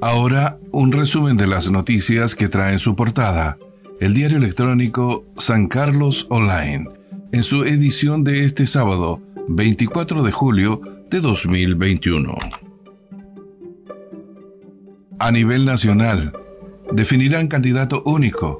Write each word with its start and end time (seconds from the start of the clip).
Ahora, 0.00 0.60
un 0.70 0.92
resumen 0.92 1.36
de 1.36 1.48
las 1.48 1.70
noticias 1.70 2.36
que 2.36 2.48
trae 2.48 2.74
en 2.74 2.78
su 2.78 2.94
portada 2.94 3.58
el 4.00 4.14
diario 4.14 4.38
electrónico 4.38 5.24
San 5.36 5.66
Carlos 5.66 6.26
Online, 6.30 6.88
en 7.32 7.42
su 7.42 7.64
edición 7.64 8.22
de 8.22 8.44
este 8.44 8.68
sábado, 8.68 9.20
24 9.48 10.22
de 10.22 10.30
julio 10.30 10.80
de 11.10 11.20
2021. 11.20 12.32
A 15.18 15.32
nivel 15.32 15.64
nacional, 15.64 16.32
definirán 16.92 17.48
candidato 17.48 18.04
único. 18.04 18.58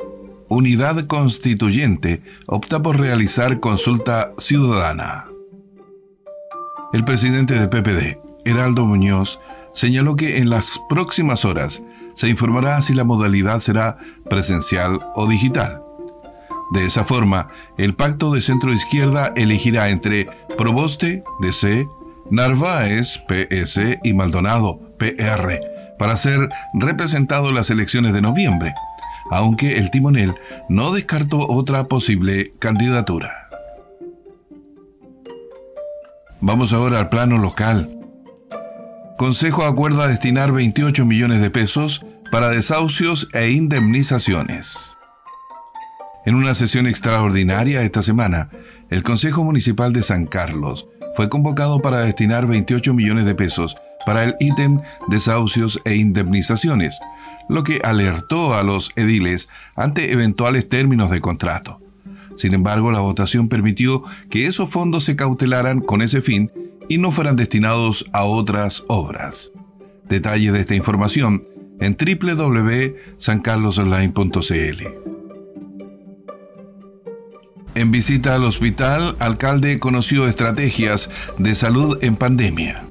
Unidad 0.49 1.07
Constituyente 1.07 2.21
opta 2.47 2.83
por 2.83 2.99
realizar 2.99 3.61
consulta 3.61 4.33
ciudadana. 4.39 5.27
El 6.93 7.05
presidente 7.05 7.55
de 7.55 7.69
PPD, 7.69 8.19
Heraldo 8.45 8.87
Muñoz, 8.87 9.39
señaló 9.73 10.17
que 10.17 10.39
en 10.39 10.51
las 10.51 10.81
próximas 10.89 11.45
horas 11.45 11.83
se 12.15 12.29
informará 12.29 12.81
si 12.83 12.95
la 12.95 13.05
modalidad 13.05 13.61
será 13.61 13.99
presencial 14.29 15.01
o 15.15 15.27
digital. 15.27 15.83
De 16.71 16.85
esa 16.85 17.05
forma, 17.05 17.49
el 17.79 17.95
pacto 17.95 18.33
de 18.33 18.41
centro 18.41 18.73
izquierda 18.73 19.33
elegirá 19.37 19.89
entre 19.89 20.29
Proboste, 20.59 21.23
DC, 21.41 21.87
Narváez, 22.31 23.19
PS 23.27 23.99
y 24.03 24.13
Maldonado, 24.13 24.81
PR, 24.99 25.61
para 25.99 26.17
ser 26.17 26.51
representado 26.75 27.49
en 27.49 27.55
las 27.55 27.71
elecciones 27.71 28.13
de 28.13 28.21
noviembre, 28.21 28.75
aunque 29.31 29.79
el 29.79 29.91
timonel 29.91 30.35
no 30.69 30.93
descartó 30.93 31.49
otra 31.49 31.85
posible 31.85 32.53
candidatura. 32.59 33.49
Vamos 36.41 36.73
ahora 36.73 37.01
al 37.01 37.09
plano 37.09 37.39
local. 37.39 37.98
Consejo 39.19 39.65
acuerda 39.65 40.07
destinar 40.07 40.53
28 40.53 41.05
millones 41.05 41.41
de 41.41 41.51
pesos 41.51 42.07
para 42.31 42.51
desahucios 42.51 43.29
e 43.33 43.51
indemnizaciones. 43.51 44.97
En 46.25 46.37
una 46.37 46.55
sesión 46.55 46.87
extraordinaria 46.87 47.83
esta 47.83 48.03
semana, 48.03 48.49
el 48.91 49.03
Consejo 49.03 49.43
Municipal 49.43 49.93
de 49.93 50.05
San 50.05 50.27
Carlos 50.27 50.87
fue 51.17 51.29
convocado 51.29 51.83
para 51.83 51.99
destinar 51.99 52.47
28 52.47 52.95
millones 52.95 53.25
de 53.25 53.35
pesos 53.35 53.77
para 54.07 54.23
el 54.23 54.37
ítem 54.39 54.79
desahucios 55.09 55.81
e 55.85 55.97
indemnizaciones, 55.97 57.01
lo 57.49 57.65
que 57.65 57.81
alertó 57.83 58.55
a 58.55 58.63
los 58.63 58.93
ediles 58.95 59.49
ante 59.75 60.13
eventuales 60.13 60.69
términos 60.69 61.11
de 61.11 61.21
contrato. 61.21 61.81
Sin 62.37 62.55
embargo, 62.55 62.93
la 62.93 63.01
votación 63.01 63.49
permitió 63.49 64.05
que 64.31 64.47
esos 64.47 64.71
fondos 64.71 65.03
se 65.03 65.17
cautelaran 65.17 65.81
con 65.81 66.03
ese 66.03 66.23
fin 66.23 66.53
y 66.89 66.99
no 66.99 67.11
fueran 67.11 67.37
destinados 67.37 68.05
a 68.13 68.25
otras 68.25 68.85
obras. 68.89 69.51
Detalles 70.09 70.53
de 70.53 70.61
esta 70.61 70.75
información 70.75 71.47
en 71.81 71.97
www.sancarlosonline.cl. 71.97 74.85
En 77.75 77.91
visita 77.91 78.35
al 78.35 78.45
hospital, 78.45 79.17
alcalde 79.21 79.79
conoció 79.79 80.27
estrategias 80.27 81.11
de 81.37 81.55
salud 81.55 81.99
en 82.03 82.17
pandemia. 82.17 82.83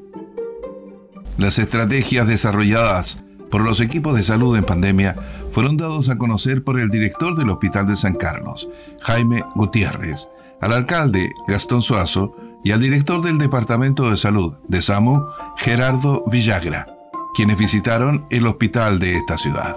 Las 1.38 1.58
estrategias 1.60 2.28
desarrolladas 2.28 3.24
por 3.52 3.62
los 3.62 3.82
equipos 3.82 4.16
de 4.16 4.24
salud 4.24 4.56
en 4.56 4.64
pandemia 4.64 5.16
fueron 5.52 5.78
dados 5.78 6.10
a 6.10 6.18
conocer 6.18 6.64
por 6.64 6.80
el 6.80 6.90
director 6.90 7.36
del 7.36 7.50
Hospital 7.50 7.88
de 7.88 7.96
San 7.96 8.14
Carlos, 8.14 8.70
Jaime 9.02 9.44
Gutiérrez, 9.56 10.30
al 10.62 10.74
alcalde 10.74 11.32
Gastón 11.48 11.82
Suazo 11.82 12.36
y 12.64 12.72
al 12.72 12.82
director 12.82 13.22
del 13.22 13.38
Departamento 13.38 14.10
de 14.10 14.18
Salud 14.18 14.56
de 14.68 14.82
SAMU, 14.82 15.26
Gerardo 15.58 16.24
Villagra, 16.28 16.88
quienes 17.36 17.58
visitaron 17.58 18.26
el 18.30 18.48
hospital 18.48 19.00
de 19.00 19.18
esta 19.18 19.38
ciudad. 19.38 19.76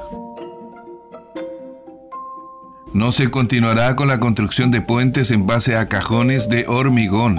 No 2.92 3.12
se 3.12 3.30
continuará 3.30 3.94
con 3.94 4.08
la 4.08 4.18
construcción 4.18 4.70
de 4.72 4.80
puentes 4.80 5.30
en 5.30 5.46
base 5.46 5.76
a 5.76 5.86
cajones 5.86 6.48
de 6.48 6.64
hormigón. 6.66 7.38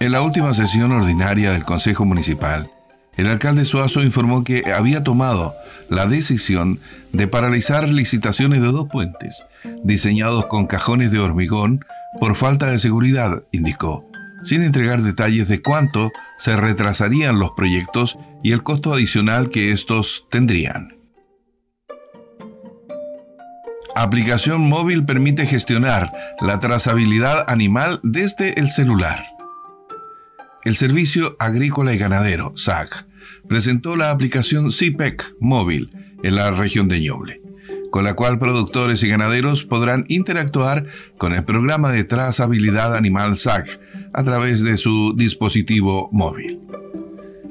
En 0.00 0.12
la 0.12 0.22
última 0.22 0.54
sesión 0.54 0.92
ordinaria 0.92 1.52
del 1.52 1.64
Consejo 1.64 2.06
Municipal, 2.06 2.70
el 3.16 3.26
alcalde 3.26 3.66
Suazo 3.66 4.02
informó 4.02 4.42
que 4.44 4.72
había 4.72 5.04
tomado 5.04 5.54
la 5.90 6.06
decisión 6.06 6.80
de 7.12 7.28
paralizar 7.28 7.86
licitaciones 7.88 8.62
de 8.62 8.72
dos 8.72 8.88
puentes, 8.88 9.44
diseñados 9.84 10.46
con 10.46 10.66
cajones 10.66 11.12
de 11.12 11.18
hormigón 11.18 11.84
por 12.20 12.36
falta 12.36 12.66
de 12.66 12.78
seguridad, 12.78 13.44
indicó, 13.52 14.08
sin 14.42 14.62
entregar 14.62 15.02
detalles 15.02 15.48
de 15.48 15.62
cuánto 15.62 16.12
se 16.38 16.56
retrasarían 16.56 17.38
los 17.38 17.52
proyectos 17.52 18.18
y 18.42 18.52
el 18.52 18.62
costo 18.62 18.92
adicional 18.92 19.50
que 19.50 19.70
estos 19.70 20.26
tendrían. 20.30 20.96
Aplicación 23.94 24.68
móvil 24.68 25.04
permite 25.04 25.46
gestionar 25.46 26.10
la 26.40 26.58
trazabilidad 26.58 27.44
animal 27.48 28.00
desde 28.02 28.58
el 28.58 28.70
celular. 28.70 29.26
El 30.64 30.76
Servicio 30.76 31.36
Agrícola 31.38 31.92
y 31.92 31.98
Ganadero, 31.98 32.54
SAG, 32.56 33.06
presentó 33.48 33.96
la 33.96 34.10
aplicación 34.10 34.70
CPEC 34.70 35.34
móvil 35.40 35.90
en 36.22 36.36
la 36.36 36.52
región 36.52 36.88
de 36.88 37.00
Ñoble, 37.00 37.41
con 37.92 38.04
la 38.04 38.14
cual 38.14 38.38
productores 38.38 39.02
y 39.02 39.08
ganaderos 39.08 39.64
podrán 39.64 40.06
interactuar 40.08 40.86
con 41.18 41.34
el 41.34 41.44
programa 41.44 41.92
de 41.92 42.04
trazabilidad 42.04 42.96
animal 42.96 43.36
SAG 43.36 43.66
a 44.14 44.24
través 44.24 44.64
de 44.64 44.78
su 44.78 45.12
dispositivo 45.14 46.08
móvil. 46.10 46.58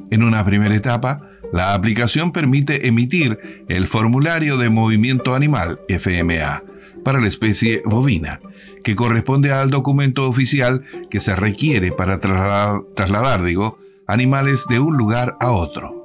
En 0.09 0.23
una 0.23 0.43
primera 0.43 0.75
etapa, 0.75 1.29
la 1.53 1.75
aplicación 1.75 2.31
permite 2.31 2.87
emitir 2.87 3.65
el 3.69 3.85
formulario 3.85 4.57
de 4.57 4.71
movimiento 4.71 5.35
animal 5.35 5.79
FMA 5.87 6.63
para 7.03 7.21
la 7.21 7.27
especie 7.27 7.83
bovina, 7.85 8.41
que 8.83 8.95
corresponde 8.95 9.51
al 9.51 9.69
documento 9.69 10.27
oficial 10.27 10.83
que 11.11 11.19
se 11.19 11.35
requiere 11.35 11.91
para 11.91 12.17
trasladar, 12.17 13.43
digo, 13.43 13.77
animales 14.07 14.65
de 14.67 14.79
un 14.79 14.97
lugar 14.97 15.35
a 15.39 15.51
otro. 15.51 16.00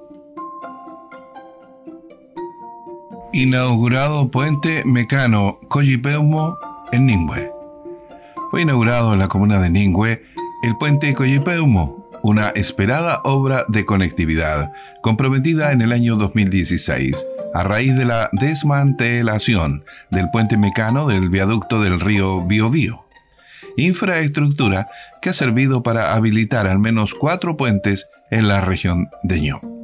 Inaugurado 3.36 4.30
puente 4.30 4.82
Mecano 4.86 5.60
Coyipeumo 5.68 6.56
en 6.90 7.04
Ningüe. 7.04 7.52
Fue 8.50 8.62
inaugurado 8.62 9.12
en 9.12 9.18
la 9.18 9.28
comuna 9.28 9.60
de 9.60 9.68
Ningüe 9.68 10.22
el 10.62 10.78
puente 10.78 11.12
Coyipeumo, 11.12 12.08
una 12.22 12.48
esperada 12.48 13.20
obra 13.24 13.66
de 13.68 13.84
conectividad 13.84 14.72
comprometida 15.02 15.72
en 15.72 15.82
el 15.82 15.92
año 15.92 16.16
2016 16.16 17.26
a 17.52 17.62
raíz 17.62 17.94
de 17.94 18.06
la 18.06 18.30
desmantelación 18.32 19.84
del 20.10 20.30
puente 20.30 20.56
mecano 20.56 21.08
del 21.08 21.28
viaducto 21.28 21.82
del 21.82 22.00
río 22.00 22.42
Biobío. 22.46 23.04
Infraestructura 23.76 24.88
que 25.20 25.28
ha 25.28 25.34
servido 25.34 25.82
para 25.82 26.14
habilitar 26.14 26.66
al 26.66 26.78
menos 26.78 27.14
cuatro 27.14 27.58
puentes 27.58 28.08
en 28.30 28.48
la 28.48 28.62
región 28.62 29.10
de 29.22 29.42
Ño. 29.42 29.75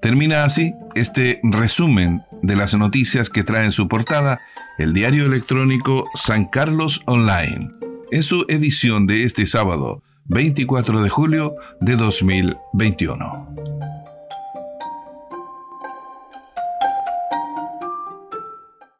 Termina 0.00 0.44
así 0.44 0.74
este 0.94 1.40
resumen 1.42 2.22
de 2.42 2.56
las 2.56 2.74
noticias 2.74 3.28
que 3.28 3.44
trae 3.44 3.66
en 3.66 3.72
su 3.72 3.86
portada 3.86 4.40
el 4.78 4.94
diario 4.94 5.26
electrónico 5.26 6.06
San 6.14 6.46
Carlos 6.46 7.02
Online, 7.04 7.68
en 8.10 8.22
su 8.22 8.46
edición 8.48 9.06
de 9.06 9.24
este 9.24 9.44
sábado 9.44 10.02
24 10.24 11.02
de 11.02 11.08
julio 11.10 11.54
de 11.80 11.96
2021. 11.96 13.79